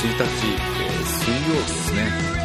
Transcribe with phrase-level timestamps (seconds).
[0.00, 0.24] 1日、え、
[1.04, 2.40] 水曜日ですね。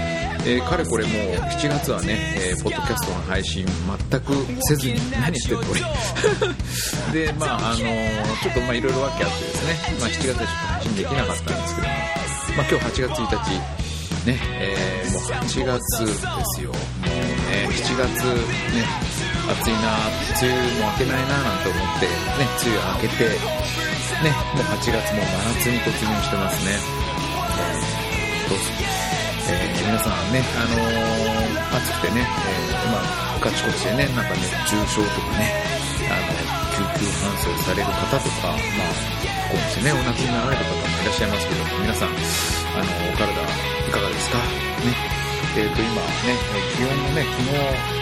[0.47, 1.13] えー、かれこれもう
[1.57, 5.81] 7月はね、えー、ポッドキャストの配信全くせずに何してってこれ。
[7.25, 13.75] でまああのー、ちょっとまあいろいろ訳あってですね、まあ、7月でちょっと配信できなかったんですけども、まあ、今日8月1日
[14.25, 16.13] ね、え、もう8月で
[16.45, 16.71] すよ。
[16.71, 17.11] もう
[17.49, 18.25] ね7月
[18.75, 18.83] ね
[19.47, 19.95] 暑いな
[20.41, 22.11] 梅雨も明けないななんて思ってね
[22.61, 27.14] 梅雨明けてねもう8月も真夏に突入してますね、
[29.47, 35.53] えー、皆さんね、あのー、暑くてね、えー、まあ、ガチコチでね、なんか熱中症とかね、
[36.09, 36.33] あの、
[36.73, 38.91] 救急搬送される方とか、まあ、
[39.49, 44.37] こうしてね、お亡くなりになられる方もいらっしゃいますけど、皆さん、あの、お体いかがですか？
[44.37, 45.15] ね。
[45.55, 46.35] えっ、ー、と、今ね、
[46.75, 47.53] 気温もね、昨日、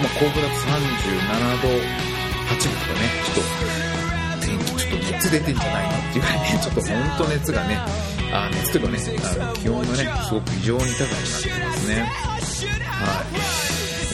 [0.01, 6.89] まあ、甲府だと37度8分とかね、ちょっと、天気ちょっと熱出てんじゃないのっていうぐらいね、ちょっと本
[7.19, 7.77] 当熱がね、
[8.33, 8.97] あ熱というかね、
[9.37, 12.01] あの気温がね、すごく異常に高くなってますね。
[12.89, 13.63] はい。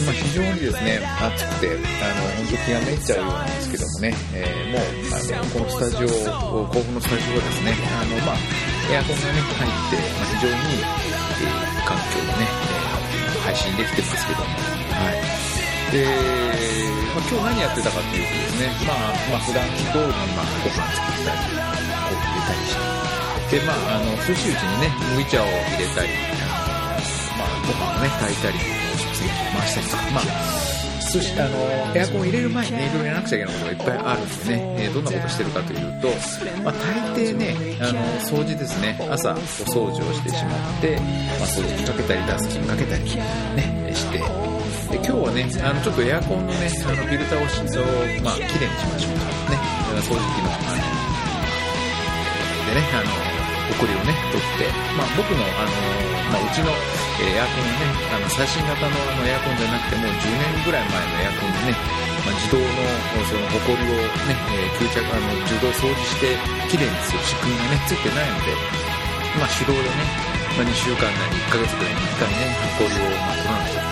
[0.04, 6.08] まあ、非常にですね、暑くて、あの、本当気がめっちゃうようなんですけどもね、えー、もう、あの、このスタジオ、
[6.68, 8.40] 甲府のスタジオはですね、あの、まあ、
[8.92, 15.96] エアコンがね、入って、まあ、非常にいい、えー、環境でね、えー、配信できてますけども、はい。
[15.96, 16.04] で、
[17.16, 23.19] まあ、今日何やってたかっていうとですね、まあ、まあ、普段通りに、まあ、ご飯作ったり、コーヒー入れたりして、
[23.52, 26.10] で、まあ、あの、寿司打ちにね、麦茶を入れたり、
[27.38, 28.60] まあ、ご飯をね、炊いたり、
[28.98, 30.60] 食洗機回したりとか、まあ、
[31.10, 31.58] 寿司、あの、
[31.96, 36.08] エアコン入れる前にね、いろいろやらなくちゃいけないことがいっぱいあるんでね、えー、どんなことしてるかというと、
[36.62, 47.58] まあ、大抵ね、あの、掃除ですね、朝、お掃除をしてしまって、まあ、掃除機かけたり、ダスキンかけたり、ね、して、で今日はね、あの、ちょっとエアコンのね、あの、フィルターをし、
[48.22, 49.26] まあ、綺麗にしましょうか。
[49.50, 49.58] ね、
[50.06, 51.10] 掃除機の、あの、
[52.70, 53.29] でね、あの、
[53.70, 55.72] 送りをね、取って、まあ、僕の、あの
[56.34, 56.74] まあ、うちの、
[57.22, 61.78] えエアコンね、あの最新型のあのエアコンじゃなくてもう10年ぐらい前のエアコンでね、
[62.24, 62.66] まあ、自動の
[63.28, 66.38] その埃をね、えー、吸着、あの自動掃除して
[66.72, 68.56] きれいにする仕組みがね、ついてないので、
[69.38, 73.89] まあ、手動でね、まあ、2週間なり1ヶ月ぐらいに1回ね、埃をまあ取らなくちゃ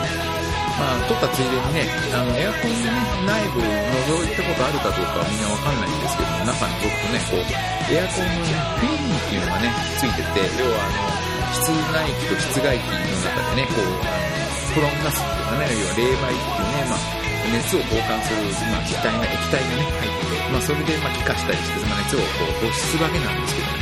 [0.78, 7.50] まあ、撮ったついでにね、あの、エアコンでね、内部覗いたことあるかどうかはみんなわかんないんですけども、中に僕とね、こう、
[7.90, 11.18] エアコンのね、フィンっていうのがね、ついてて、要はあの、
[11.50, 14.38] 室内機と室外機の中でね、こう、あの、
[14.70, 17.18] フロンガスっていうかね、要は冷媒っていうね、まあ、
[17.50, 23.82] 熱を交換する、まあ、気体が、液体がね、入ってて、まあ、それで、まあ、気化したりして、まあ、熱をこう、放出するわけなんですけども、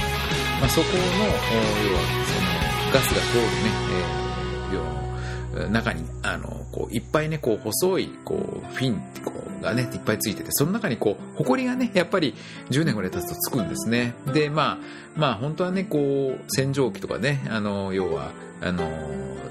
[0.64, 4.26] まあ、そこの、要は、その、ガスが通るね、えー
[5.70, 9.32] 中に、あの、こう、いっぱいね、こう、細い、こう、フィン、こ
[9.62, 12.36] う、がね、いっぱいついてて、その中にこう、埃がね、やっぱり
[12.70, 14.14] 10年ぐらい経つとつくんですね。
[14.34, 14.78] で、まあ、
[15.16, 18.90] まあ、本当はね、こう、洗浄機とかね、あの、要は、あの、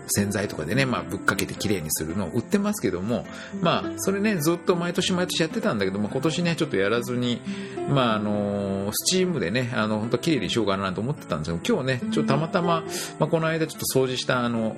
[0.08, 3.26] 洗剤とかでね、まあ、ぶっかけて綺麗にするのを売ってますけども、
[3.60, 7.40] まあ、それね、ずっと毎年毎年やってたんだけども、今年ね、ちょっとやらずに、
[7.88, 12.84] まあ、あの、スチームでね、あの、本当綺麗にしようかなと思ってたんですけど、今日ね、ちょっとたまたま、
[13.18, 14.76] まあ、この間ちょっと掃除した、あの、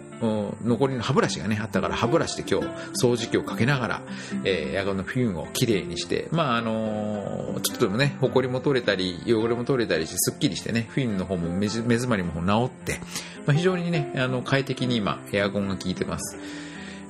[0.65, 2.67] 残りの歯ブラシがね、あったから、歯ブラシで今日、
[3.03, 4.03] 掃除機をかけながら、
[4.45, 13.01] えー、エアコンのフィンを綺麗にして、まあ、あの、ちょっとでもね、埃も取れたり、汚れも取れたりして、すっきりしてね、フィンの方も目詰まりも治って、
[13.47, 16.39] まあ、非常にね、あの、快適に今、エアコンが効いてます。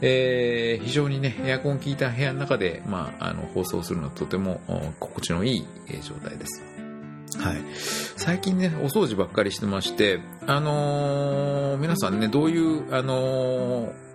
[0.03, 4.61] えー、非常にね、エアコン効いた部屋の中で、まあ、あの、放送するのはとても
[5.01, 5.67] 心地のいい
[6.03, 6.63] 状態です。
[7.39, 7.57] はい。
[8.17, 14.06] 最近ね、お掃除ばっかりしてまして、あのー、皆さんね、どういう、あのー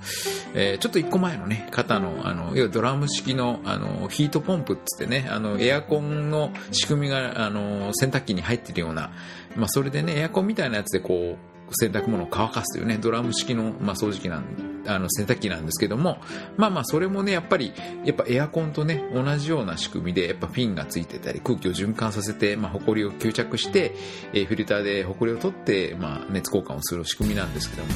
[0.54, 9.12] えー、ちょっと一個前のね、方の、あの、要はドラム式の、あの、ヒートポンプっつってね、あの、エアコンの仕組みが、あの、洗濯機に入ってるような、
[9.56, 14.46] まあ、それでね、エアコンみたいなやつでこう、洗濯物を乾かすというね、ドラム式の、まあ、掃除機なん、
[14.86, 16.20] あの、洗濯機なんですけども、
[16.58, 17.74] まあまあ、それもね、やっぱり、
[18.06, 23.96] やっぱエアコンとね、同じような仕組みで、やっぱフィンがついてたり、空気を循環させて、まあ、埃を吸着して、
[24.34, 27.90] えー、フィルターで埃を取って、まあ、熱交換をする仕組みなんですけども、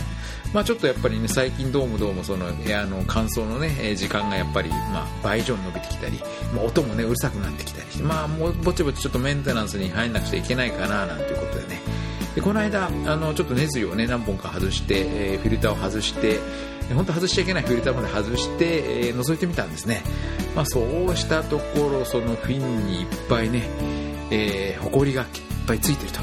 [0.54, 6.20] まあ、ちょっとやっぱりね、最近どうもどうもその、エアの乾燥のね、時間がやっぱり、まあ、倍以上に伸びてきたり、
[6.56, 11.82] まあ、音もね、うるさくなってきたりして、まあ、もう、ぼちぼちちょっとメンテナンスに入んなくちゃいけないかな、なんていうことでね、
[12.38, 16.40] でこの間あのちょっとネズリをね何本か外して、え、フィルターを外して
[16.94, 20.04] 本当外しちゃいけないフィルターまで外して、えー、覗いてみたんですね、
[20.56, 23.64] まあ、そうしたところそのフィンにいっぱいね、
[24.30, 25.28] えー、ホコリがいっ
[25.66, 26.20] ぱいついてると、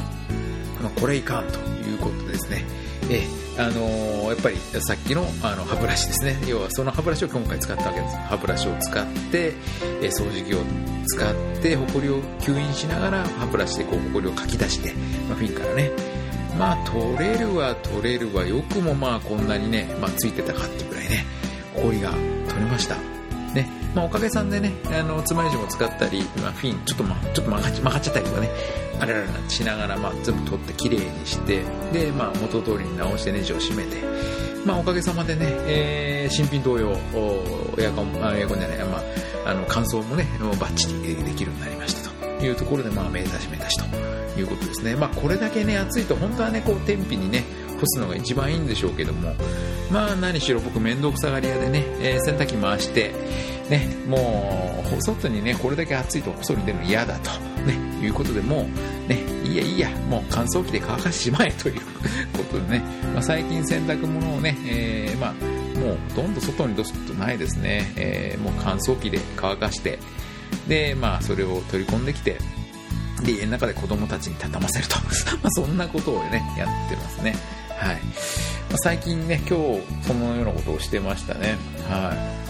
[0.84, 2.64] ま、これいかんということですね、
[3.10, 6.36] えーあのー、やっぱりさっきのあの歯ブラシですね。
[6.46, 8.16] 要はその歯ブラシを今回使ったわけです。
[8.16, 9.52] 歯ブラシを使って、
[10.02, 10.58] え、掃除機を
[11.06, 14.92] 使ってホコリを吸引しながら歯ブラシでこうホコリをかき出して、
[15.28, 15.90] まあ、フィンからね。
[16.58, 21.24] まあ取れるは取れるはよくもまあこんなにね、まあ、ついてたかっていうぐらいね
[21.74, 22.10] ホコリが
[22.48, 23.13] 取れました。
[23.94, 28.50] まあ、おかげさんでね、あの、つまようじも使ったり、まあ、フィン、ちょっとまあ、ちょっと曲がっちゃったりとかね、
[29.00, 31.62] あれららしながら、まあ、全部取ってきれいにして、
[31.92, 34.02] で、まあ、元通りに直してネジを締めて、
[34.64, 36.90] まあ、おかげさまでね、えー、新品同様、
[37.78, 38.98] エアコン、エアコンじゃない、ま
[39.44, 40.26] あ、あの、乾燥もね、
[40.58, 44.96] バッチリできるようになりましたというところで、まあ、目指し目指しということですね。
[44.96, 47.44] まあ、これだけね、暑いと、本当はね、こう、天日にね、
[47.78, 49.34] 干すのが一番いいんでしょうけども、
[49.90, 53.12] まあ、何しろ僕、面倒くさがり屋でね、えー、洗濯機回して、
[53.68, 57.30] ね、もう、外にね、これだけ暑いと外に出るの嫌だと、
[57.64, 58.66] ね、いうことでも
[59.06, 61.80] う、ね、いいやいいや、もう乾燥機で乾かしてしまえという
[62.36, 62.82] ことでね、
[63.14, 65.32] まあ、最近洗濯物をね、えー、まあ、
[65.78, 69.98] もうほとんど外に出すことないですね、えー、もう乾燥機で乾かして、
[70.68, 72.38] で、まあ、それを取り込んできて、
[73.24, 74.96] で、家の中で子供たちに畳ませると。
[75.42, 77.34] まあ、そんなことをね、やってますね。
[77.70, 77.96] はい。
[77.96, 81.56] まあ、最近ね、今日、そのようなことをしてましたね。
[81.88, 82.43] はい。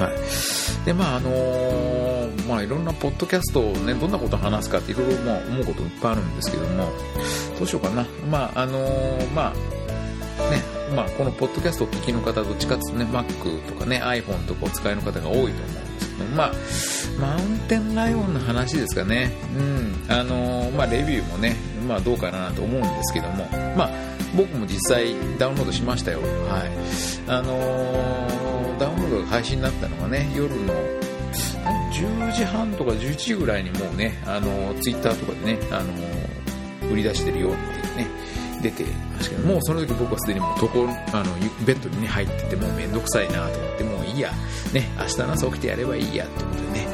[0.00, 0.84] はい。
[0.86, 6.88] で、まあ、あのー、まあ、いろんなポッドキャストをね、どんなことを話すかっていろいろ、ま、思うこといっぱいあるんですけども、
[7.58, 8.06] どうしようかな。
[8.30, 10.62] まあ、あのー、まあ、ね、
[10.96, 16.52] まあ、このポッドキャストを聞きの方、どっちかっていうとね、Mac とかね、iPhone とかお使いの方が多いと思うんですけど、まあ、
[17.20, 19.32] マウンテンライオンの話ですかね。
[19.56, 20.04] うん。
[20.08, 21.56] あのー、まあ、レビューもね、
[21.86, 23.90] まあ、どうかなと思うんですけども、まあ、
[24.34, 26.20] 僕も実際ダウンロードしましたよ。
[26.20, 26.70] はい。
[27.28, 28.39] あのー
[29.26, 30.74] 配信になったのがね、夜の
[31.92, 38.06] 10時半とか11時ぐらいにもうね、あの、ツイッターとかでね、あの、売り出してるよっていうね、
[38.62, 40.80] 出てましたけど、もうその時僕はすでにもう床、
[41.16, 41.34] あの、
[41.64, 44.32] ベッドにね、入ってて、もうめんどくさいなと思って、もういいや、
[44.72, 46.88] ね、明日の朝起きてやればいいやってことでね、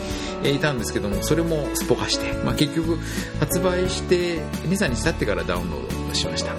[0.44, 2.98] えいたんですけども、それもすっぽかして、まあ、結局、
[3.40, 6.52] 発売して2、3日経ってからダウンロードしました。
[6.52, 6.58] は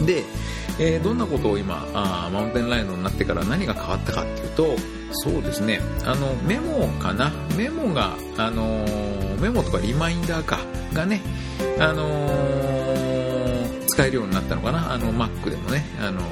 [0.00, 0.04] い。
[0.04, 0.24] で、
[0.78, 4.76] えー、どんなことを今あマウンテンライノになってから何が変わったかっていうと
[5.12, 5.80] そうですね。
[6.04, 7.30] あのメモかな。
[7.56, 10.58] メモが、あのー、メモとかリマインダーか。
[10.94, 11.20] がね、
[11.78, 14.92] あのー、使えるようになったのかな。
[14.92, 16.22] あの Mac でもね、あの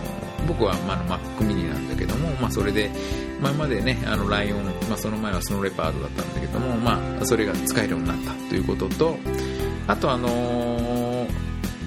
[0.47, 2.91] 僕は、まあ、Mac mini なんだけども、まあ、それで
[3.41, 9.17] 前までねあのライオン、まあ、その前はスノーレパードだったんだけども、まあ、それが使えるようになったということと
[9.87, 10.70] あとあの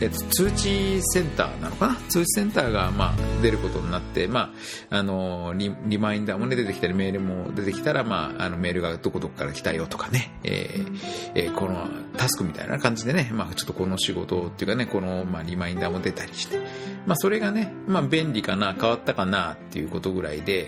[0.01, 1.95] えっと、通知センターなのかな？
[2.09, 4.53] 通知センターが、まあ、出ることになって、ま
[4.89, 11.87] あ、あのリ、リマインダーもね、出てきたり、メールも出てきたら、まあ、あの、メールがどこどこから来たよとかね、えー、えー、この
[12.17, 16.59] タスクみたいな感じでね、まあ、ちょっとこの仕事っていうかね、この、まあ、リマインダーも出たりして、
[17.05, 20.67] まあ、それがね、まあ、便利かな、変わったかなっていうことぐらいで、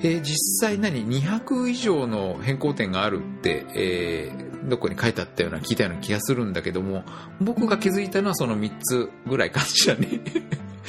[0.00, 7.04] えー、実際何、200以上の変更点があるって、えー、どこに書いてあったような聞いたような気がするんだけども、
[7.40, 10.20] 僕が気づいたのはその3つぐらいかしらね。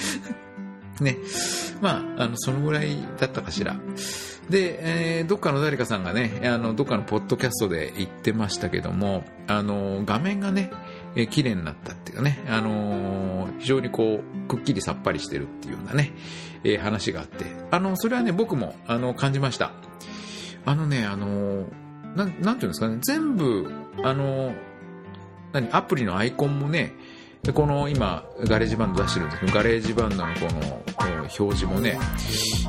[1.00, 1.18] ね。
[1.82, 3.78] まあ、あの、そのぐらいだったかしら。
[4.50, 10.72] で、えー、どっかの誰かさんがね、あの、どっかのポッドキャストで言ってましたけども、あの、画面がね、
[11.16, 16.14] えー、綺麗になったっていうね、あのー、非常にこう、くっきりさっぱりしてるっていうようなね、
[16.64, 19.72] えー、話があって、あの、それはね、僕も、あの、感じました。
[20.66, 23.72] あのね、あのーななんていうんですかね、全部、
[24.04, 24.54] あの、
[25.54, 26.94] 何、アプリのアイコンもね、
[27.44, 31.98] でこの今、 GarageBand 出してるんですけど、 GarageBand のこのこの表示もね、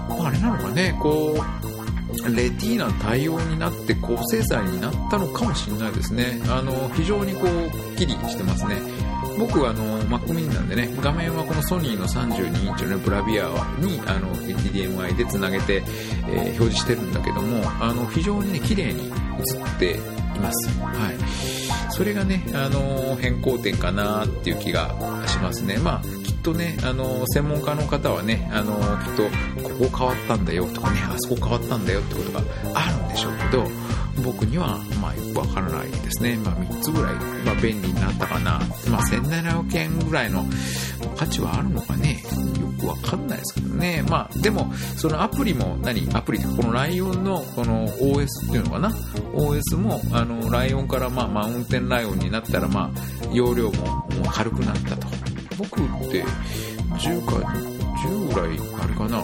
[0.09, 6.41] あれなのかね、こう、 Retina 対応になって高精細になったのかもしれないですね。
[6.49, 8.77] あの、非常にこう、くっきりしてますね。
[9.39, 15.83] 僕はあの Mac mini なんでね、画面はこのソニーの32インチのね、ブラビアにあの HDMI で繋げて、
[16.29, 20.81] えー、表示してるんだけども、あの、非常にね、綺麗に映っています。
[20.81, 21.91] はい。
[21.91, 24.95] それがね、あの、変更点かなっていう気が
[25.27, 25.77] しますね。
[25.79, 32.41] まあ、きっとね、あの、専門家の方はね、あの、きっと、ここ変わったんだよとかね、あそこ変わったんだよってことが
[32.75, 33.90] あるんでしょうけど、
[34.23, 36.37] 僕には、まあ、よくわからないですね。
[36.37, 38.61] まあ、3つぐらい、まあ、便利になったかな。
[38.91, 40.45] まあ、1700円ぐらいの
[41.17, 42.23] 価値はあるのかね。
[42.61, 44.05] よくわかんないですけどね。
[44.09, 48.91] まあ、でも、そのアプリも何、アプリってこのライオンの、この OS っていうのかな
[49.35, 55.07] ？OS も、あの、ライオンから、まあ、マウンテンライオンになったら、まあ、容量も軽くなったと。
[55.59, 56.25] 僕って
[56.95, 59.23] 10か、10ぐらい、あれかな、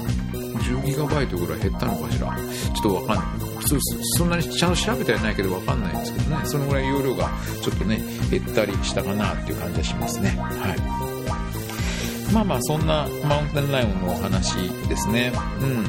[0.66, 2.36] 10ギガバイトぐらい減ったのかしら？
[2.36, 3.56] ちょっとわかんない。
[3.68, 3.76] そ
[4.18, 6.46] そんなにちゃんと調べてはないけどわかんないんですけどね。
[6.46, 7.30] そのぐらい容量が
[7.62, 10.30] ちょっとね、減ったりしたかなっていう感じがしますね。
[10.38, 12.32] はい。
[12.32, 14.54] まあまあ、そんなマウンテンライオンのお話
[14.88, 15.32] ですね。
[15.60, 15.84] うん。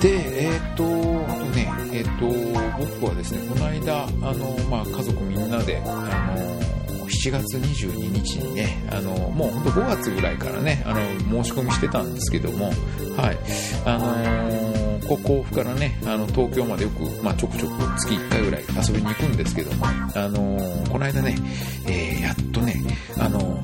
[0.00, 0.84] で、えっ、ー、と、
[1.30, 2.26] あとね、えっ、ー、と、
[2.78, 6.59] 僕はですね、この間、あの、まあ、家族みんなで、あの、
[7.10, 12.66] 7月22日にね、あの、もうほんと5月ぐらいからね、あの、申し込みしてたんですけども、
[13.16, 13.38] はい、
[13.84, 21.36] あのー、ここ甲府からね、あの、東京までよく、まあ、ちょくちょく月1回ぐらい遊びに行くんですけども、あのー、この間ね、
[21.86, 22.74] えー、やっとね、
[23.18, 23.60] あの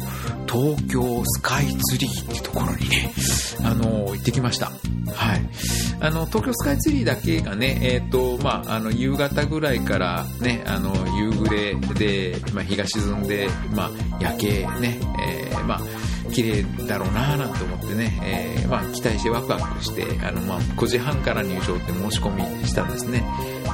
[0.49, 3.13] 東京スカイツリーってところにね、
[3.63, 4.73] あの行ってきました。
[5.13, 5.49] はい。
[6.01, 13.91] あの、東京スカイツリーだけがね、えっ、と、まあ、あの、夕方ぐらいからね、あの、夕暮れで、まあ、日が沈んで、まあ、
[14.21, 15.01] 夜景ね、
[15.51, 15.81] えー、まあ、
[16.37, 23.25] 綺麗だろうななんて思ってね、えー、まあ、期待してワクワクして、あの、まあ、5時半から入場って申し込みしたんですね。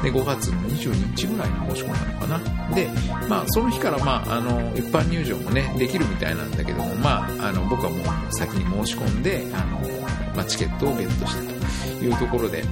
[0.01, 2.75] で、5月の22日ぐらいに申し込んだのかな。
[2.77, 2.89] で、
[3.29, 9.81] まあ、その日から、まあ、あの、一般入場もね、できるみたいなんだけども、まあ、あの、僕はもう先に申し込んで、あの、
[10.37, 12.63] まあ、チケットをゲットしたというところで、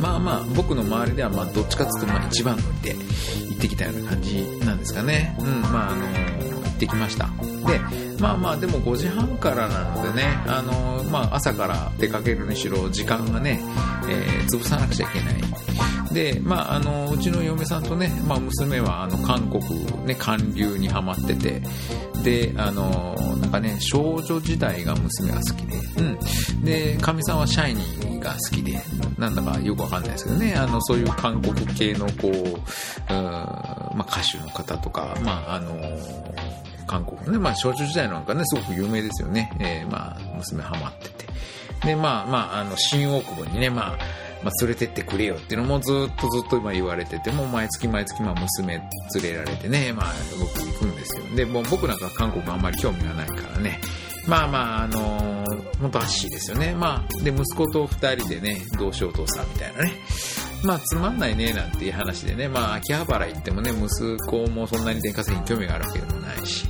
[0.00, 5.36] まあまあ、僕の周りでは、まあ、どっちかっつうと、まあ、一番乗りで行ってきたような感じなんですかね。
[5.40, 6.51] うん、まあ、あの、
[6.82, 7.26] ってきました。
[7.66, 7.78] で、
[8.20, 13.60] まあまあ、でも5時半からなのでね、あの、まあ、朝から出かけるにしろ、時間がね、
[14.08, 15.34] えー、潰さなくちゃいけない。
[16.12, 19.62] で、まあ、あの、うちの嫁さんとね、まあ、娘は、あの、韓国、
[20.04, 21.62] ね、韓流にハマってて、
[22.22, 26.02] で、あの、なんかね、少女時代が娘が好きで、う
[26.60, 26.64] ん。
[26.64, 28.80] で、かみさんはシャイニーが好きで、
[29.18, 32.62] なんだかよくわかんないですけどね、あの、そういう韓国系の、こう、う
[33.08, 35.74] まあ、歌手の方とか、まあ、あの、
[36.92, 39.50] 韓国のね、まあ、少女時代なんかね、すごく有名ですよね。
[39.58, 41.26] えー、まあ、娘ハマってて。
[41.86, 43.98] で、まあ、まあ、あの、新大久保にね、まあ、
[44.44, 51.24] まあ、連れてってくれよっていうのもずっとずっと今言われてて、もう毎月毎月まあ娘連れられてね、まあ僕行くんですよ。
[51.36, 53.78] で、もう僕なんか韓国あんまり興味がないからね、
[54.26, 56.74] まあまあ、あのー、本当アッシーですよね。
[56.74, 59.92] まあ、で、息子と二人でね、どうしようお父さみたいなね。
[60.64, 66.66] まあ、つまんないね、なんていう話でね、まあ、秋葉原行ってもね、息子もそんなに電化製品興味があるわけでもないし、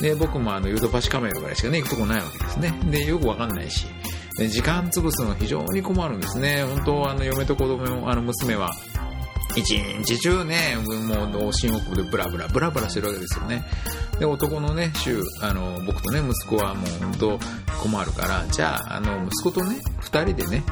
[0.00, 2.72] で、僕もあの、ヨドバシカメラぐらいしかね、行くとこないわけですね。
[2.90, 3.86] で、よくわかんないし、
[4.36, 6.64] で時間潰すの非常に困るんですね。
[6.64, 8.70] 本当、あの、嫁と子供、あの、娘は、
[9.56, 13.64] 一日中ね、もう、新大久保でブラブラ、ブラブラしてるわけですよね。
[14.18, 17.38] で、男のね、週、あの、僕とね、息子はもう本当
[17.80, 20.62] 困るから、じゃあ、あの、息子とね、二人でね、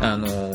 [0.00, 0.50] あの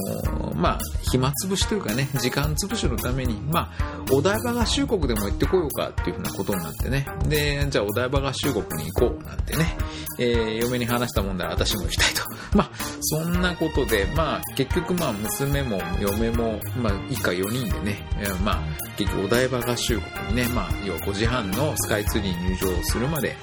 [0.56, 0.80] まあ、
[1.12, 7.08] 暇つぶしというかね、時間つぶしのために、まあ、お台場合衆国でも行ってこようかっていうふうなことになってね。
[7.28, 9.78] で、じゃあお台場合衆国に行こうなんてね、
[10.20, 12.24] えー、嫁に話したもんだら私も行きたいと。
[12.58, 12.70] まあ、
[13.02, 18.08] そんなことで、まあ、結局まあ、娘も嫁も、まあ、以下4人でね、
[18.44, 18.60] まあ、
[18.98, 23.38] 結局お台場合衆国にね、まあ、要は5時半のスカイツリーに入場するまで、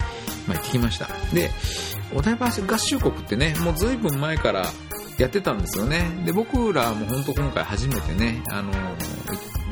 [0.47, 1.09] まあ、行ってきました。
[1.33, 1.51] で、
[2.15, 4.67] お台場合衆国ってね、もう随分前から
[5.19, 6.11] やってたんですよね。
[6.25, 8.73] で、僕らも本当今回初めてね、あの、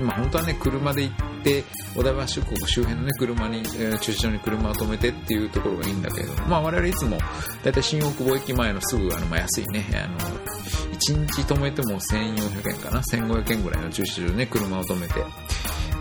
[0.01, 7.19] 今本当はね、車で行って、小田原出国周辺のね、車に、えー、駐車場に車を止めてっていうところがいいんだけれども、まあ我々いつも、
[7.63, 15.25] だいたい新大久保駅前のすぐ、あの、まあ、安いね、あの、1日止めても1400円かな、1500円ぐらいの駐車場ね、車を止めて、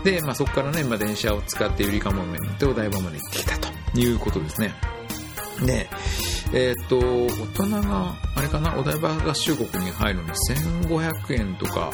[0.04, 4.74] で、まあそこからね、まあ電車を使ってゆりかもめに乗ってお台場まで行ってきたということですね。
[5.64, 5.88] で、
[6.52, 10.30] えっ、と、大人が、れかな、お台場合衆国に入るのに
[10.86, 11.90] 1500円とか、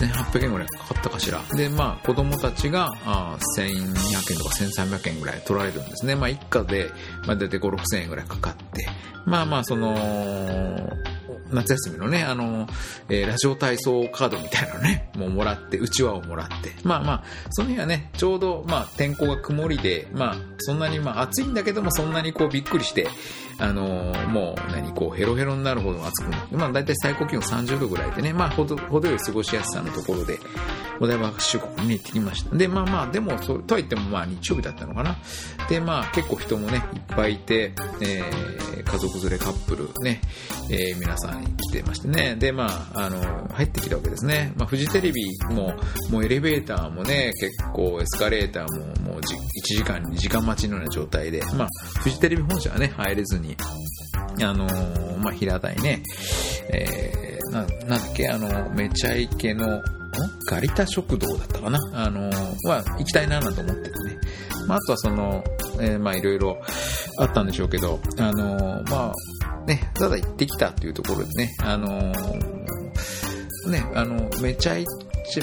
[0.00, 1.42] 1800円ぐらいかかったかしら。
[1.54, 6.16] で、まあ、子供たちが、あ1200円とか1300円ぐらい取られるんですね。
[6.16, 6.90] まあ、一家で、
[7.26, 8.88] まあ、大体5、6000円ぐらいかかって。
[9.26, 9.94] まあまあ、その、
[11.50, 12.66] 夏休みのね、あの、
[13.08, 16.72] えー、ラジオ体操カードみたいなのね、もうもらって、うちわをもらって。
[16.82, 23.08] まあまあ、その日はね、ちょうど、まあ、天候が曇りで、まあ、そんなに、まあ、暑いんだけども、そんなにこう、びっくりして、
[23.58, 30.38] あのー、もう、何、こう、ヘロヘロになるほど暑くなって、まあ、だいたい最高気温30度ぐらいでね、まあ、ほど、ほどよい過ごしやすさのところで、
[31.00, 32.56] お台場出国に行ってきました。
[32.56, 35.16] で、まあまあ、でも、そとは言っても、まあ、日曜日だったのかな。
[35.68, 40.20] で、まあ、結構人もね、いっぱいいて、えー、家族連れカップルね、
[40.70, 42.36] えー、皆さん来てましてね。
[42.36, 44.52] で、まあ、あの、入ってきたわけですね。
[44.56, 45.74] まあ、フジテレビも、
[46.10, 49.22] もうエレベーターもね、結構エスカレーターも、もう1
[49.62, 51.68] 時間、2時間待ちのような状態で、まあ、
[52.00, 53.43] フジテレビ本社はね、入れずに、
[54.42, 56.02] あのー、まあ、平台ね、
[56.70, 59.82] えー、な、なんだっけ、あの、めちゃイケの、
[60.48, 61.78] ガリタ食堂だったかな？
[61.92, 64.18] あのー、は、行きたいななんて思っててね。
[64.68, 65.42] まあ、あとはその、
[65.80, 66.56] えー、まあいろいろ
[67.18, 74.86] あったんでしょうけど、あのー、まあ、ね、ただ行ってきたっていうところでね、あのー、ね、あの、めちゃイ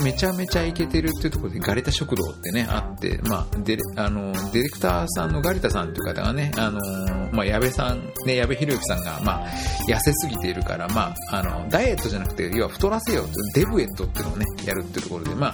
[0.02, 6.80] めちゃめちゃイケてるっていうところでガリタ食堂ってね、あって、まあ、デあの、ディレクターさんのガリタさんっていう方がね、あの、
[7.32, 9.48] まあ、矢部さん、ね、矢部博之さんが、まあ、
[9.88, 15.54] 痩せすぎているから、まあ、あの、ダイエットじゃなくて、要は太らせようデブエットっていうのをね、やるっていうところで、まあ、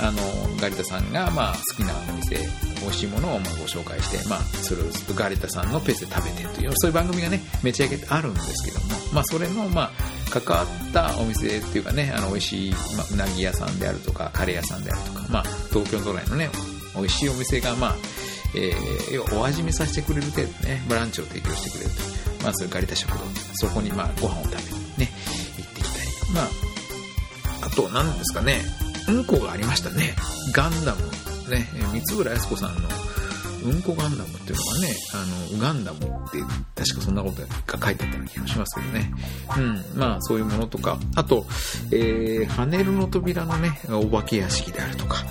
[0.00, 0.20] あの、
[0.60, 2.36] ガリタさんが、まあ、好きなお店、
[2.80, 9.90] 美味しいものをまあご紹介して、まあ、それをガリタさんのペースで食べてという、そういう番組がね、めちゃイケあるんですけども、まあ、それの、まあ、
[10.40, 16.50] 関わったお店っていうかね、あの、美味しい、まあ、うなぎ屋さんであるとか、カレー屋さんであるとか、まあ、東京都内のね、
[16.96, 17.94] 美味しいお店が、まあ、
[18.56, 22.44] えー、要はお味見させてくれる程度ね、ブランチを提供してくれると。
[22.44, 23.18] まあ、それガリタ食堂。
[23.54, 25.12] そこに、まあ、ご飯を食べにね、
[25.56, 26.08] 行ってきたり。
[26.34, 28.60] まあ、あと、何ですかね、
[29.08, 30.14] うんこがありましたね。
[30.52, 31.02] ガンダム。
[31.48, 32.88] ね、三浦靖子さんの
[33.64, 36.38] うんこガンダムっていうのがね、あの、ウガンダムって
[36.74, 39.10] 確かそんなことが書いてあったような気がしますけどね。
[39.56, 39.60] う
[39.96, 41.46] ん、まあそういうものとか、あと、
[41.90, 45.24] えー、ハネルの扉のね、お化け屋敷であるとか、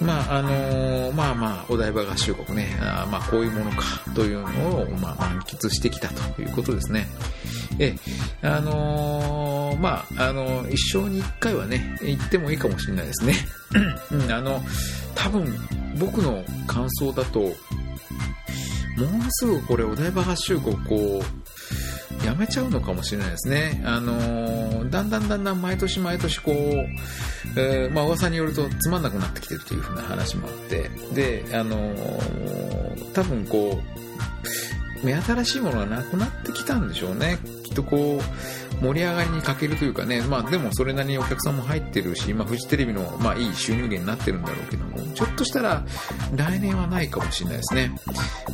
[0.00, 3.84] うん、まああのー、まあまあ、お台場合衆国ね、あまあこういうものか。
[4.14, 7.08] というのを、まあ満喫してきたということですね。
[7.78, 7.96] え、
[8.42, 13.34] あのー、まあ、あの一生に一回はね、行ってもいいかもしれないですね。
[14.12, 14.62] うん、あの、
[15.14, 15.54] 多分、
[15.98, 17.52] 僕の感想だと、もう
[19.30, 23.82] すぐこれお台場発集国こう、やめちゃうのかもしれないですね。
[23.84, 26.54] あのー、だんだんだんだん毎年毎年こう、
[27.60, 33.80] えー、まあ噂によるとつまんなくなってきてるというふうな話もあって、で、あのー、多分こ
[35.02, 37.38] う、目新しいものがなくなってきたんでしょうね。
[37.64, 45.84] きっとこう、盛り上がりに欠けるというかね、まあでもそれなりにお客さんも入ってるし、まあフジテレビのまあいい収入源になってるんだろうけども、ちょっとしたら
[46.34, 47.92] 来年はないかもしれないですね。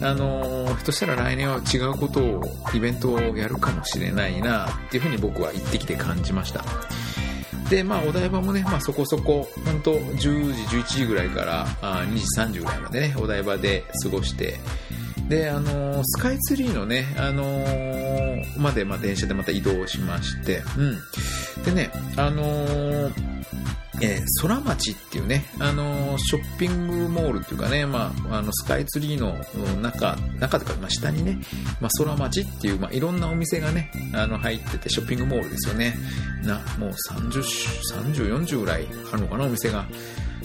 [0.02, 2.42] あのー、ひとしたら来年は違うことを、
[2.74, 6.64] イベントをやるかもしれないなっていうふうに僕は行ってきて感じました。
[7.70, 14.58] で、まあ、お台場もね、まあ、そこそこ、本当10時、11時ぐらいから、あ2時、3時ぐらいまでね、お台場で過ごして、
[15.28, 21.64] で、あのー、スカイツリーのね、あのー、まで、まあ、電車でまた移動しまして、うん。
[21.64, 23.12] でね、あのー、
[24.02, 29.36] えー、空町っていうね、あのー、ショッピングモールっていうかね、まあ、あの、スカイツリーの
[29.82, 31.38] 中、中とか、まあ、下にね、
[31.80, 35.94] まあ、空町っていう、まあ、いろんなお店がね、あの、入ってて、ショッピングモールですよね。
[36.44, 37.42] な、もう30、
[38.14, 39.86] 30、40ぐらいあるのかな、お店が。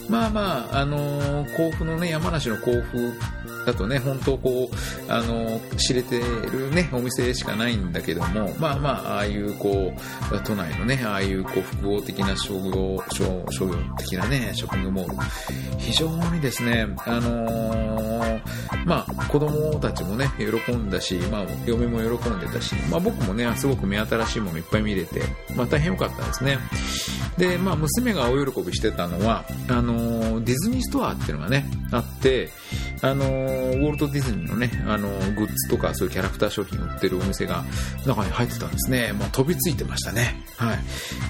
[0.10, 3.14] まあまあ、あのー、甲府のね、山梨の甲府
[3.66, 9.94] だとね、本当こう、あの、知れてるね、お店しかないんだけども、まあまあ、ああいうこ
[10.32, 15.18] う、都内のね、ああいうこう、複合的な商業、商商業的なね、ショッピングモール、
[15.80, 18.42] 非常にですね、あのー、
[18.86, 25.22] まあ、子供たちもね、喜んだし、まあ、嫁も喜んでたし、まあ僕もね、すごく目新しいものいっぱい見れて、
[25.56, 26.60] まあ大変良かったですね。
[27.38, 32.50] で、まあ娘が大喜びしてたのは、あの、ディズニーストアっていうのがね、あって、
[33.02, 37.64] あの、ウォルト・ディズニーのね、あの、グッズとかそういうキャラクター商品売ってるお店が
[38.06, 39.12] 中に入ってたんですね。
[39.14, 40.44] もう飛びついてましたね。
[40.58, 40.80] はい。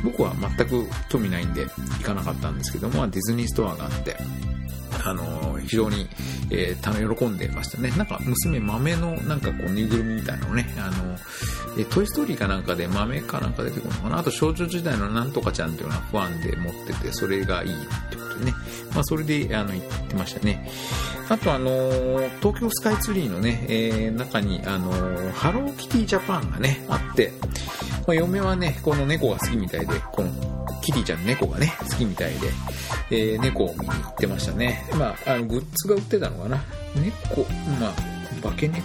[0.03, 1.65] 僕は全く興味ないんで
[1.97, 4.17] 行かなかったんですけども、ディズニーストアがあって、
[5.05, 6.07] あの、非常に、
[6.49, 7.91] えー、喜んでましたね。
[7.91, 11.13] なんか、娘豆の、なんかこう、ぬいぐるみみたいなのね、あの、
[11.77, 14.17] えー、トイストーリーかなんかで豆かなんか出てくるのかな。
[14.17, 17.75] あと、少女時代のなんとかちゃんっていうのはファンで持ってて、それがいいっ
[18.09, 18.53] てことでね。
[18.93, 20.69] まあ、それで、あの、言ってましたね。
[21.27, 21.69] あと、あの
[22.39, 24.91] 東京スカイツリーのね、えー、中に、あの
[25.33, 27.31] ハローキティジャパンがね、あって、
[28.05, 32.51] まあ、嫁はね、この猫が好きみたいで、このキティちゃんの猫がね、好きみたいで、
[33.09, 34.87] えー、猫を見に行ってましたね。
[34.93, 36.63] まあ、あの、グッズが売ってたのかな。
[36.95, 37.41] 猫、
[37.79, 38.83] まあ、化け猫、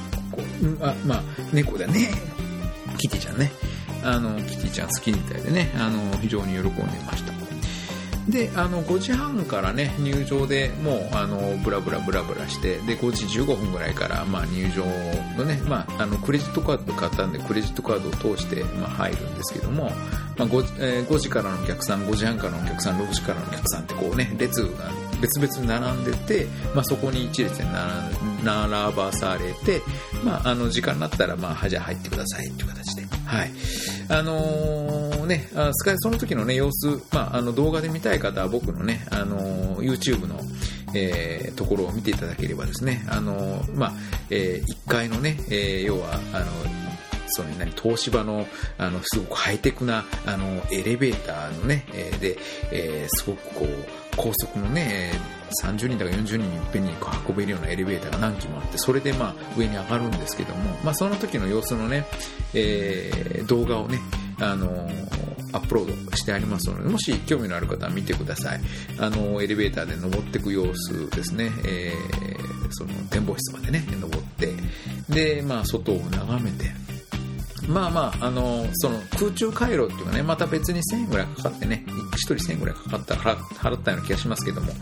[0.81, 2.09] あまあ、猫だね。
[2.97, 3.53] キティちゃんね。
[4.03, 7.30] あの、キティちゃん好きみたいでね、あの、非常に喜んでました。
[8.29, 14.85] で、あの、5時半からね、入場でもう、あの、ブラブラブラブラして、で、5時15分ぐらいから、まあ、入場
[15.37, 19.91] のね、まあ、あの、クレジットカード買ったんで、クレジットカードを通して、まあ、入るんですけども、
[20.37, 24.69] まあ 5, えー、5時からのお客さん、5時半からのお客さん、6時からのお客さんってこうね、列が
[25.21, 27.65] 別々に並んでて、まあ、そこに一列で
[28.43, 29.83] 並ばされて、
[30.25, 33.07] まあ、あの、時間になったら、まあ、じゃあ入ってくださいっていう形で。
[33.27, 33.51] はい。
[34.09, 40.41] あのー、ね、スカイ、その時のね、様子、まあ、あの、動画で見たい方は僕のね、あのー、YouTube の、
[40.95, 43.93] えー、ところを見ていただければですね、あの、まあ、
[44.31, 46.47] えー、1階のね、えー、要は、あの、
[47.29, 48.47] その何、東芝の、
[48.79, 52.39] あの、すごくハイテクな、あの、エレベーターのね、えー、で、
[52.73, 55.13] えー、すごくこう、高速のね
[55.63, 56.93] 30人とか40人いっぺんに
[57.27, 62.07] 運べるようなエレベーターが何機もあってそれでまあ上に上がるんですけども、まあ、その時の様子のね、
[62.55, 63.99] えー、動画をね
[64.41, 64.89] あの
[65.53, 68.61] アップロードしてありますのでもし興味のある方は見てください。
[68.99, 74.55] あのエレベーターで登っていく様子ですね、えー、その展望室までね登って。
[75.09, 76.71] で、まあ、外を眺めて。
[77.69, 84.73] まあまあ、あのその空中回路っていうかね、また別に1000円ぐらいかかってね、1人1000円ぐらいかかった払払ったような気がしますけども、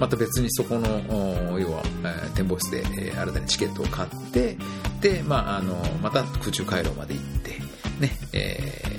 [0.00, 4.56] また別にそこの、要は、え、展望室で、え、新たにチケットを買って、
[5.00, 7.50] で、まあ、あのまた空中回路まで行って、
[8.00, 8.91] ね、えー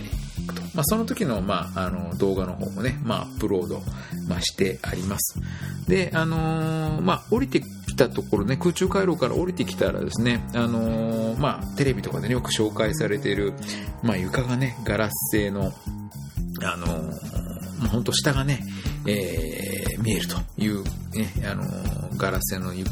[0.73, 3.81] まあ、その時の,、まあ、あの動画の方もね、まあ、アップロード、
[4.27, 5.39] まあ、してあります。
[5.87, 13.53] で、あのー、まあ、降りてきたところね、空中回廊から降りてきたらですね、あのー、まあ、テレビとかでね、よく紹介されている、
[14.01, 15.73] まあ、床がね、ガラス製の、
[16.63, 18.59] あのー、まあ、本当下がね、
[19.05, 20.89] えー、見えるという、ね、
[21.45, 21.63] あの
[22.17, 22.85] ガラス製の、ね、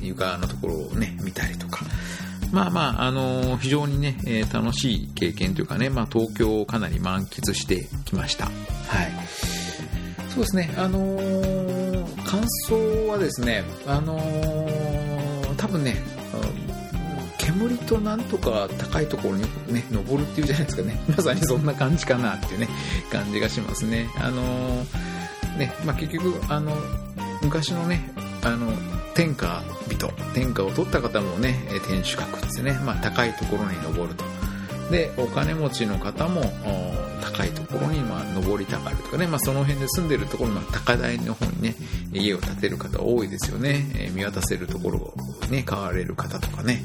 [0.00, 1.84] 床のところをね、見たりとか、
[2.52, 8.46] まあまあ、あのー、非常にね、えー、楽しい経験というかね、まあ東京をかなり満喫してきました。
[8.46, 8.52] はい。
[10.30, 14.20] そうですね、あのー、感想はですね、あの、
[15.56, 15.96] 多分ね、
[17.38, 21.00] 煙となんとか高いところにね、登るっていうじゃないですかね。
[21.16, 22.68] まさにそんな感じかなっていうね、
[23.10, 24.08] 感じがしますね。
[24.16, 24.86] あの、
[25.58, 26.76] ね、まあ結局、あの、
[27.42, 28.10] 昔のね、
[28.42, 28.72] あの、
[29.14, 32.78] 天下人、天下を取った方もね、天守閣ですね。
[32.84, 34.24] まあ、高いところに登ると。
[34.90, 36.42] で、お金持ちの方も
[37.22, 41.76] 高いところにま登りたがるとかね、まあ、その辺で住んでるところの高台の方にね、
[42.12, 43.86] 家を建てる方多いですよね。
[43.96, 45.14] え、見渡せるところを
[45.50, 46.82] ね、買われる方とかね。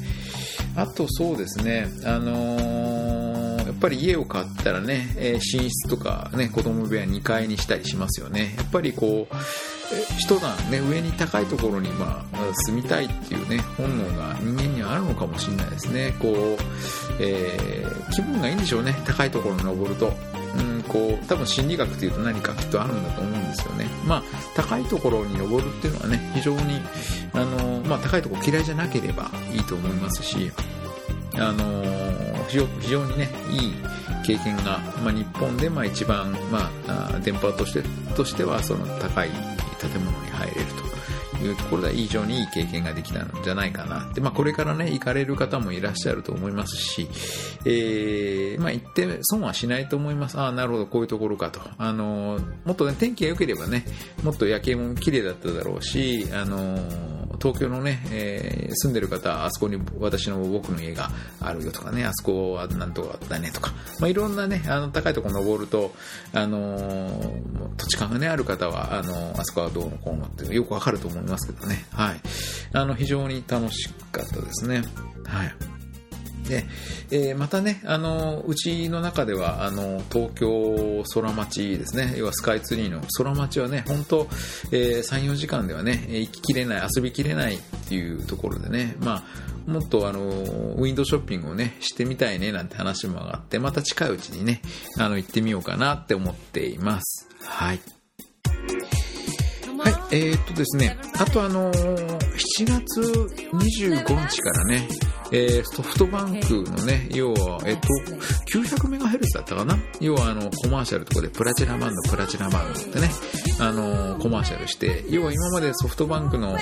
[0.76, 8.54] あとそうですね、あのー、やっぱり家を買ったらね、寝室とかね、子供部屋2階にしたりしますよね。
[8.56, 9.34] やっぱりこう、
[10.18, 16.14] 一段ね、上に高いところに、まあ、住みたいっていうね、本能が人間にはあるのかもしれないですね。
[16.18, 16.62] こう、
[17.20, 20.12] えー、気分がいいんでしょうね、高いところに登ると。
[20.56, 23.86] うん、こう、多分心理学っていうと何かきっとあるんだと思うんですよね。
[24.06, 24.22] まあ、
[24.54, 26.80] 高いところに登るっていうのはね、非常に、
[27.34, 30.50] あの、まあ、高いところ嫌いじゃなければいいと思いますし、
[31.38, 31.84] あの
[32.48, 33.74] 非常にね、いい
[34.24, 37.82] 経験が、まあ、日本でまあ一番、まあ、電波として
[38.14, 39.30] としてはその高い
[39.88, 40.66] 建物に入れる
[41.38, 47.08] というところでは非常にいい経験ができたんじゃないかなで、まあ、これからね、行かれる方もいらっしゃると思いますし、
[47.64, 50.38] えー、まあ、行って損はしないと思います。
[50.38, 51.60] ああ、なるほど、こういうところかと。
[51.78, 53.84] あの、もっとね、天気が良ければね、
[54.22, 56.78] もっと夜景も綺麗だっただろうし、あの、
[57.40, 65.94] 東京のね、えー、住んでる方、あそこに私の僕の家があるよとかね、あそこはなんとかだねとか、まあ、いろんなね、あの、高いところ登ると、
[66.32, 72.20] あのー、土地勘がね、ある方は、あのー、あそこはどうのこうのってよくわかると思いますけどね、はい。
[72.72, 74.82] あの、非常に楽しかったですね。
[75.24, 75.75] はい。
[76.46, 76.64] で、
[77.10, 84.28] えー、またね、あの、うちの中では、あの、東京空町ですね、要はスカイツリーの空町はね、本当、
[84.72, 94.62] えー、3、4時間ではね、行ききれない、遊びきれないっていうところでね、まあ、もっとあの、ウィンドショッピングをね、してみたいね、なんて話も上がって、また近いうちにね、
[94.98, 97.28] あの、行ってみようかなって思っています。
[97.42, 97.80] はい。
[99.78, 102.18] はい、えー、っとですね、あとあのー、
[102.58, 103.00] 7月
[103.52, 104.88] 25日からね、
[105.32, 107.88] えー、ソフトバンクのね、要は、えっと、
[108.58, 109.78] 900MHz だったかな？
[110.00, 113.10] 要はあの、コマーシャルとかでプラチナバンド、プラチナバンドってね、
[113.58, 116.56] あの、コマーシャルして、要は今までソフトバンクの、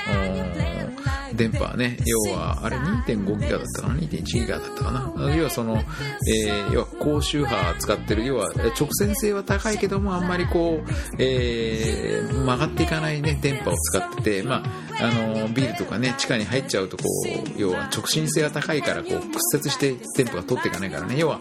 [1.35, 5.35] 電波ね、要は、あれ2.5ギガだったかな ?2.1 ギガだったかな？
[5.35, 5.83] 要はその、
[6.33, 17.05] えー、要は高周波使ってる、要は直線性は高いけども、あんまりこう、えー、曲がっていかないね、電波を使ってて、まあ、あの、ビルとかね、地下に入っちゃうと、こ
[17.57, 21.41] う、要は直進性は高いから、こう、屈折して電波が取っていかないからね、要は、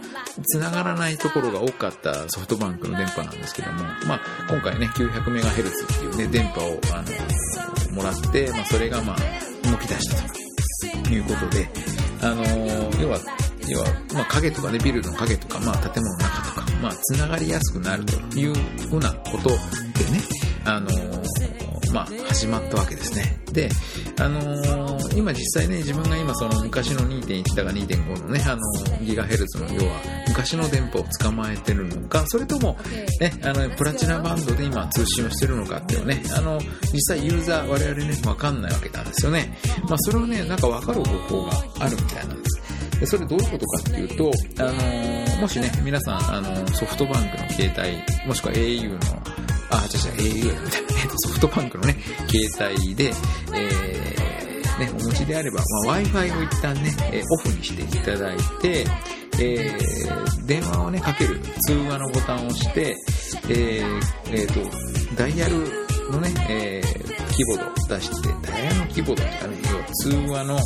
[0.53, 7.03] 繋がらないところが多かったソフトバンクの電波なんですけども、まあ、今回ね、900MHz っていうね、電波を、あ
[7.89, 10.43] の、もらって、まあ、それがまあ、動き出したと。
[11.11, 11.69] いうことで、
[12.21, 12.43] あの
[13.01, 13.19] 要は、
[13.67, 18.53] 要は、まあ、影とかね、ビルの影とか、まあ、建物の中とか、まあ、繋がりやすくなるという
[18.89, 19.57] ふうなことでね、
[20.65, 20.89] あの
[21.93, 23.39] まあ、始まったわけですね。
[23.51, 23.69] で、
[24.19, 29.93] あのー、今実際ね、自分が今その昔の2.1だか2.5のね、あのー、ギガヘルツの要は
[30.27, 32.77] 昔の電波を捕まえてるのか、それとも、
[33.19, 36.59] ね、あの、プラチナバンドで今通信をしてるのかっていうのね、あの、
[36.91, 39.57] 実際ユーザー我々ね、わかんないわけなんですよね。
[39.87, 42.99] まあ、それをね、なんかわかる方法があるみたいなんです。
[42.99, 48.99] でそれどういうことかっていうと、あのー、もしね、皆さん、あのソフトバンクの携帯、もしくは au の
[49.77, 53.13] あ、じゃあ au みたいな、えっと、ソフトバンクのね、携帯で、
[53.53, 58.85] えー、ね、お持ちであれば、まあ、Wi-Fi を一旦ね、え、オフにしていただいて、
[59.39, 62.95] えー、電話をね、かける通話のボタンを押して、
[63.49, 65.57] えー、えー、と、ダイヤル
[66.11, 69.79] のね、えー、キーボードを出して、ダイヤルのキーボードってあるんですよ。
[69.93, 70.59] 通話の、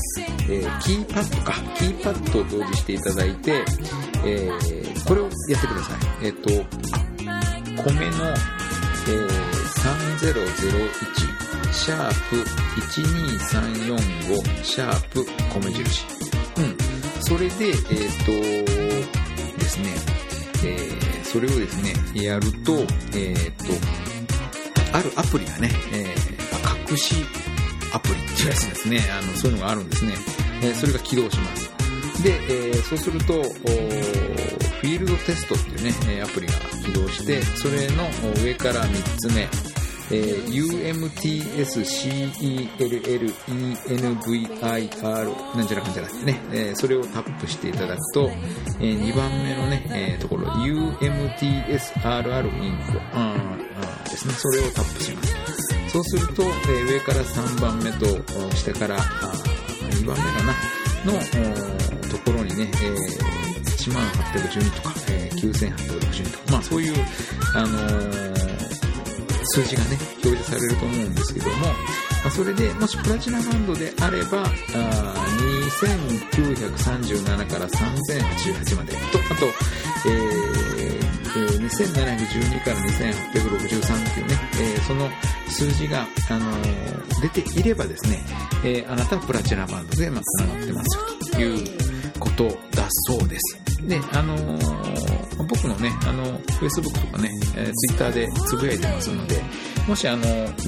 [0.49, 3.63] えー、キーパッドか、キーパッドを同時していただいて、
[4.25, 6.25] えー、これをやってください。
[6.25, 6.49] えっ、ー、と、
[7.83, 8.56] 米の、
[9.09, 9.27] えー、
[10.19, 12.35] 3001、シャープ
[12.81, 16.05] 12345、シャープ米印。
[16.57, 16.77] うん。
[17.21, 18.31] それで、えっ、ー、と
[19.57, 19.93] ですね、
[20.65, 23.51] えー、それをですね、やると、えっ、ー、
[24.91, 27.15] と、あるアプリがね、えー、隠し
[27.93, 30.13] アプリっていうやつですね、あの、そういうのがあるんですね。
[30.61, 31.71] え、それが起動します。
[32.23, 36.53] で、え、そうすると、フィールドテストっていうね、アプリが
[36.87, 38.05] 起動して、それの
[38.43, 39.41] 上から3つ目、
[40.09, 41.17] えー、UMTSCELLENVIR
[45.57, 48.29] なんじゃなくんじゃなくてね、えー、それをタップしていただくと、
[48.79, 51.03] えー、2番目のね、えー、ところ UMTSRR
[52.63, 53.57] インフォ
[54.09, 55.35] ですね、それをタップします。
[55.89, 58.05] そうすると、えー、上から3番目と
[58.55, 60.53] 下から2番目かな、
[61.05, 61.19] の
[62.09, 62.95] ところにね、えー、
[63.91, 64.96] 1812とか、
[65.37, 66.93] 9862と、まあそういう、
[67.53, 68.37] あのー
[69.49, 71.73] 数字がね、表示されると思うんですけども、ま
[72.25, 74.47] あ、それで、もしプラチナバンドであれば、あ
[75.79, 78.99] 2937から3088までと、
[79.31, 79.45] あと、
[80.05, 84.35] えー、2712から2863っていうね、
[84.75, 85.09] えー、その
[85.49, 88.23] 数字が、あのー、出ていればですね、
[88.63, 91.86] えー、あなたはプラチナバンドで、まあ、繋がってますよという
[92.17, 93.67] ことだそうです。
[93.87, 99.41] で、あのー、僕のね、あの、Facebook とかね、えー、Twitter でつぶやいてますので、
[99.87, 100.25] もしあの、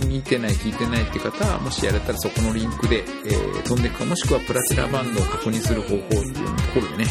[0.08, 7.06] 見てない、聞いてないって方は、もしやれたらそこのリンクで、えー、飛んでいくか、もしくはプラチナバンドを確認する方法っていうところでね、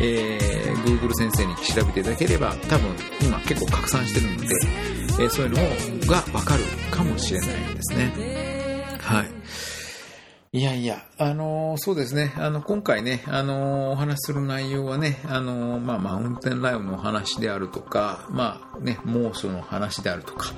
[0.00, 4.48] えー、Google 先生に調べていただければ、多分今結構拡散してるので、
[5.20, 8.12] えー、そういうのがわかるかもしれないですね。
[9.00, 9.26] はい。
[10.52, 12.32] いやいや、あのー、そうですね。
[12.36, 20.52] あの、今回ね、あのー、お話しする内容はね、あのー、まあ、マウンテンライブの話であるとか、まあ、ね、猛暑の話であるとか、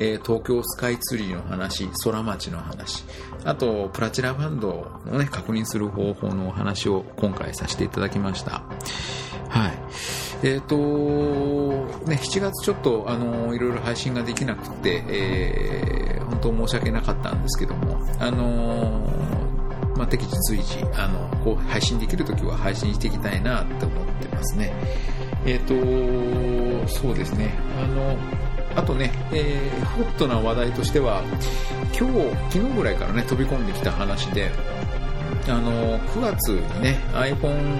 [0.00, 3.04] え東京スカイツリーの話、空町の話、
[3.44, 8.64] あと、プラチナバンドのね、確認する方法のお話を今回させていただきました。
[9.48, 9.78] はい。
[10.42, 19.05] えっ、と、ね、7月ちょっと、あの、いろいろ配信ができなくて、えー、本当申し訳なかったんですけども、あの
[20.06, 24.72] 適時随時、あの、こう配信できるときは配信していきたいなって思ってますね。
[25.44, 27.54] えっ、ー、と、そうですね。
[27.82, 28.16] あの、
[28.76, 31.22] あとね、えー、ホットな話題としては、
[31.98, 34.50] 今日、昨日ぐらいからね、飛び込んできた話で、
[35.48, 37.78] あの、9月にね、iPhone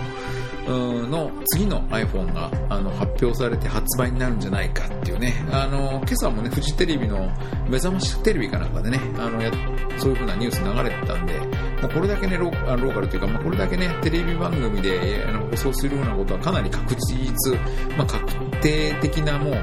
[1.09, 7.31] の次の iPhone があの発表されて発売になるんじゃないかっていうね、あの今朝もね、フジテレビの
[7.69, 9.51] 目覚ましテレビかなんかでね、あのや
[9.99, 11.35] そういう風なニュース流れてたんで、
[11.83, 17.55] まあ、これだけねロ、ローカルというか、まあ、これだけね、テレビ番組で放送するようなことはかなり確実、
[17.97, 19.55] まあ、確定的なもう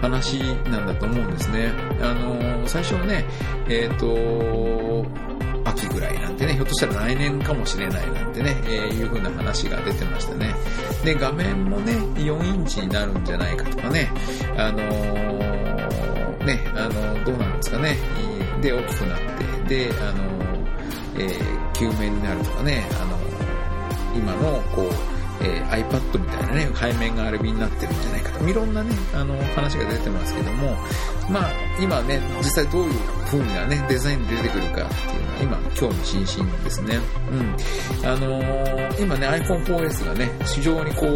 [0.00, 1.72] 話なんだと思うんですね。
[2.00, 3.24] あの最初はね、
[3.68, 5.06] えっ、ー、と、
[5.64, 10.54] 秋ぐらいなんてね、ひょっとしたら来年かもしれないなんてね、えー、いう風な話が出てましたね。
[11.04, 14.10] で、画面もね、4インチになるんじゃないかとかね、
[14.56, 17.96] あのー、ね、あのー、どうなんですかね、
[18.60, 19.18] で、大きくなっ
[19.66, 20.33] て、で、あの、
[21.16, 23.18] えー、救命になるとかね、あの
[24.16, 30.76] 今の、こう、えー、iPad みたいなね、背面がアルビになってるんじゃないかと、いろんなね、あの、話が出てますけども、
[31.28, 31.50] まあ、
[31.80, 32.94] 今ね、実際どういう
[33.26, 36.98] 風なね、デザインで出てくるかっていうのは、今、興味津々ですね。
[37.30, 38.08] うん。
[38.08, 41.14] あのー、今ね、iPhone4S がね、非常にこう、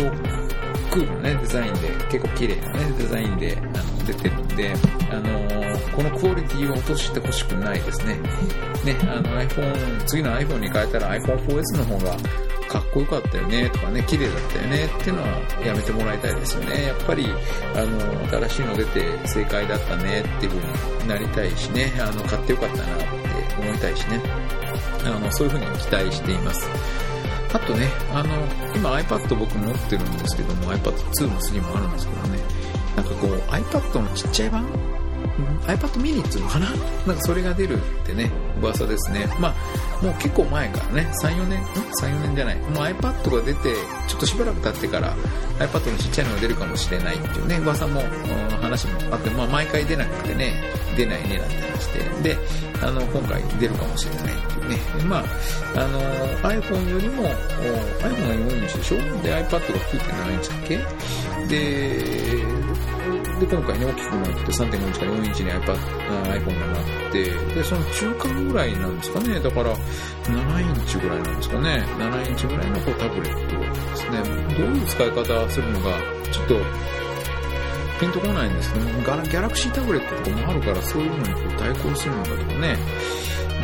[0.90, 4.74] クールなね、デザインで、結構綺麗なね、デザインで、あの、出てるんで、
[5.10, 5.57] あのー、
[5.94, 8.14] このクオリティを落としてほしくないですね。
[8.84, 12.16] ね、あの iPhone、次の iPhone に変えたら iPhone4S の方が、
[12.68, 15.28] かっこよかったよねとかね、綺麗だったよねっていうのは
[15.64, 16.88] やめてもらいたいですよね。
[16.88, 17.26] やっぱり、
[17.74, 23.04] あの、新しいの出て正解だったねっていう風になりたいしね、あの、買ってよかったなって
[23.58, 24.20] 思いたいしね。
[25.04, 26.68] あの、そういう風に期待しています。
[27.54, 28.28] あとね、あの、
[28.76, 32.38] 今 iPad 僕持ってるんですけども、iPad 2も3もあるんですけどね、
[32.96, 34.66] なんかこう iPad のちっちゃい版
[35.66, 36.66] iPad mini っていうのかな？
[37.06, 39.28] なんかそれが出るってね、噂ですね。
[39.38, 39.54] ま
[40.00, 42.56] あ、もう結構前からね、3、4年、ん ?3、4年じゃない。
[42.56, 43.74] もう iPad が出て、
[44.08, 45.14] ちょっとしばらく経ってから
[45.58, 48.02] iPad のちっちゃいのが出るかもしれないっていうね、噂も、
[48.60, 50.52] 話もあって、まあ毎回出なくてね、
[50.96, 52.36] 出ないねなんて話して、で、
[52.82, 54.78] あの、今回出るかもしれないっていうね。
[55.06, 55.24] まあ、
[55.76, 56.00] あの、
[56.50, 57.24] iPhone よりも、
[58.00, 58.96] iPhone が4インチでしょ？
[59.22, 60.78] で、iPad が9.7インチだっけ？
[61.48, 62.44] で、
[63.38, 65.76] で、今回ね、大きくなって3.5インチから4インチに iPad、
[66.24, 67.24] iPhone がなって、
[67.54, 69.40] で、その中間ぐらいなんですかね。
[69.40, 69.76] だから、
[70.24, 71.86] 7インチぐらいなんですかね。
[71.98, 73.58] 7インチぐらいのこうタブレット
[73.90, 74.22] ですね。
[74.56, 75.98] どういう使い方するのか、
[76.32, 76.60] ちょっと、
[78.00, 82.76] ピンとこないんですけど、ギャラクシータブレットとかもあるから、そういうのにこう対抗するのかとかね。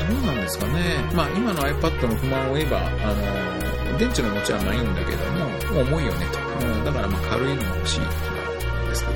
[0.08, 0.98] どうなんですかね。
[1.14, 2.82] まあ、今の iPad の不満を言えば、あ
[3.14, 6.84] の、電池の持ちはないんだけども、重いよねと。
[6.84, 8.33] だからまあ軽いのが欲しい。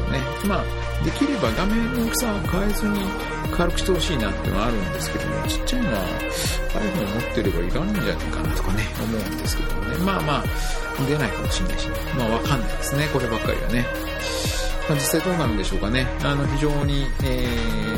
[0.09, 0.21] ね。
[0.44, 3.01] まあ、できれば画面の大きさは変えずに
[3.53, 5.99] 軽くしてほしいなってのはあるんですけども、ちっちゃいのは
[6.75, 9.97] iPhone 持ってればいらないんじゃないかなとかね、思うんですけどもね。
[9.99, 10.44] まあまあ、
[11.07, 13.87] 出ないかもしれないし、ね、まあわかんないですね、こればっかりはね。
[14.88, 16.07] まあ、実際どうなるんでしょうかね。
[16.25, 17.47] あの、非常に、え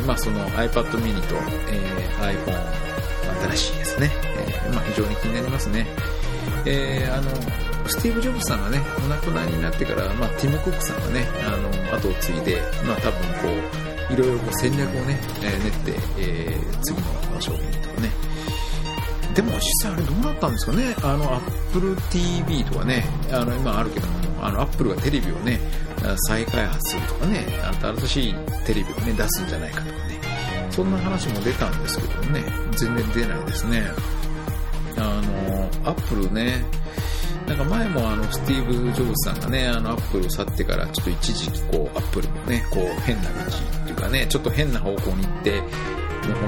[0.01, 1.35] ー、まあその iPad mini と、
[1.69, 4.11] えー、iPhone 新しいですね。
[4.37, 5.87] えー、まあ非常に気になりますね。
[6.65, 7.31] えー、あの、
[7.87, 13.49] スティーブ・ジョブズさんがね、お亡くなりになってから、まあ、ティム・クックさんがね、あの、後を継いで、まあ、多分こ
[14.09, 18.11] う、いろいろこう戦略をね、えー、練って、えー、次の商品とかね。
[19.33, 20.93] でも実際あれどうなったんですかね？
[21.01, 25.57] あの、Apple TV とかね、あの、今あるけども、あの、Apple がテレビをね、
[26.27, 27.45] 再開発するとかね、
[27.81, 30.19] 新しいテレビをね、出すんじゃないかとかね。
[30.69, 32.43] そんな話も出たんですけどね、
[32.75, 33.83] 全然出ないですね。
[35.01, 36.63] あの、Apple ね、
[37.47, 45.69] なんか前もあの、スティーブ・ジョブズさんがね、あの、アップルを去ってから、ちょっと一時期こう、アップルもね、こう、変な道っていうかね、ちょっと変な方向に行って、もう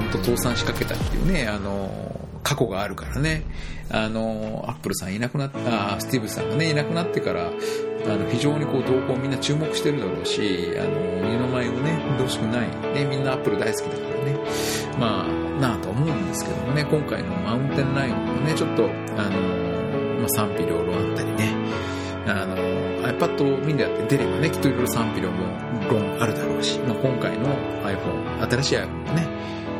[0.00, 3.42] んと倒産しかけたっていうね、あの、過去があるからね、
[3.90, 12.68] あの、アップルさんいなくなった、スティーブさんがね、いなくなってから、あの、非常にこう、動向みんな注目してるだろうし、あの、二の舞をね、したくない。
[12.94, 14.38] ね、みんなアップル大好きだからね。
[14.98, 18.84] まあ、なあと思うんですけどもね、今回のマウンテンラインね、ちょっと、
[19.16, 19.40] あの、
[20.20, 21.54] まあ、賛否両論あったりね、
[22.26, 22.56] あの、
[23.04, 27.48] iPad mini だって出ればね、きっといろいろ賛否両論あるだろうし、まあ、今回の
[27.82, 29.28] iPhone、新しい iPhone もね、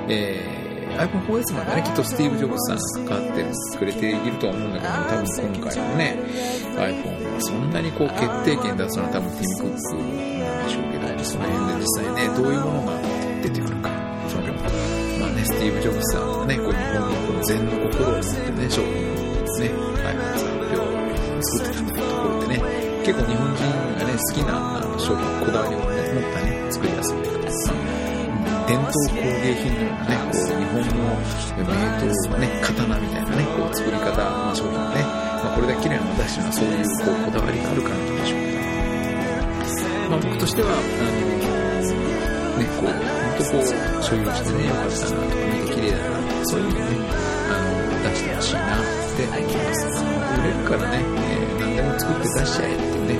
[0.09, 6.16] えー、iPhone4S までね、きっとスティーブ・ジョブズさんが関わってくれているとは思うんだけど、多分今回のね、
[6.77, 13.00] iPhone はそんなにこう決定権出すのは多分ティム・クックなんでしょうけど、その辺で実際ね、どういうものが
[13.42, 13.90] 出てくるか、
[14.29, 19.70] そのまあね、スティーブ・ジョブズさんがね、こう日本にこの禅の心を持ってね、商品ですね、
[20.03, 23.62] 開発発表を作ってたというところでね、結構日本人
[23.98, 38.48] がね、好きなあの商品、こだわりを、ね、持ったね、作りやすいというか、まあ、伝統工芸品のようなね、こう、日本の名刀、ね、刀みたいなね、こう、作り方、まあ、商品がね、まあ、これだけ綺麗なもの出してるのは、そういう、こう、こだわりがあるからなんでしょうか。
[40.11, 41.44] まあ、僕としては、あの、
[42.59, 46.94] ね、こう、本当こう、所有してね、よかったなとか、見て綺麗だなそういうのをね、
[47.51, 48.81] あの、出してほしいなっ
[49.16, 49.87] ています。
[50.35, 53.18] 売れるからね、えー、何でも作って出しちゃえっていうね、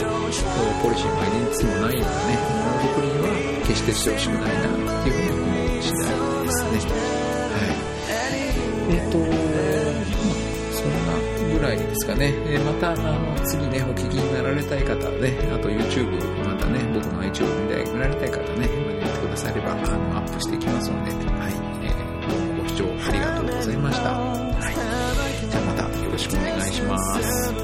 [0.83, 3.27] ポリシーもアイデンティティもないようなね、ものづくりには
[3.67, 4.69] 決してしてほしくないな
[5.01, 6.05] っていうふうに思う次第
[6.45, 6.95] ですね。
[7.51, 7.75] はい。
[8.91, 9.19] えっ、ー、と、
[10.75, 12.35] そんなぐらいですかね。
[12.47, 18.69] えー、また、あの、次ね、お聞きになられたい方はね、あと YouTube、またね、僕の YouTube 見たい見られたい方ね、
[19.35, 19.83] だされば、あの、
[20.19, 21.19] アップしていきますので、は
[21.51, 21.53] い。
[21.83, 24.11] えー、ご視聴ありがとうございました。
[24.13, 24.75] はい。
[25.51, 27.55] じゃあまたよろしくお願いします。